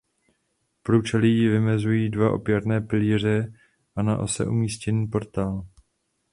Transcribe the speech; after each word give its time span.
Průčelí 0.83 1.47
vymezují 1.47 2.09
dva 2.09 2.31
opěrné 2.31 2.81
pilíře 2.81 3.53
a 3.95 4.01
na 4.01 4.17
ose 4.17 4.45
umístěný 4.45 5.07
portál. 5.07 5.67